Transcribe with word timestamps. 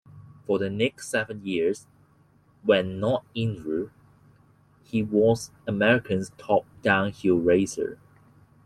For 0.47 0.57
the 0.57 0.71
next 0.71 1.09
seven 1.09 1.45
years, 1.45 1.85
when 2.63 2.99
not 2.99 3.23
injured, 3.35 3.91
he 4.81 5.03
was 5.03 5.51
America's 5.67 6.31
top 6.39 6.65
downhill 6.81 7.37
racer. 7.37 7.99